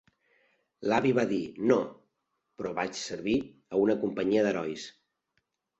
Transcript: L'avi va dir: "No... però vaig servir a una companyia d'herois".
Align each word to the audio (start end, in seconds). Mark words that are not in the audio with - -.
L'avi 0.91 1.11
va 1.17 1.25
dir: 1.33 1.41
"No... 1.73 1.77
però 2.61 2.75
vaig 2.81 2.99
servir 3.05 3.39
a 3.77 3.85
una 3.87 4.01
companyia 4.07 4.49
d'herois". 4.51 4.93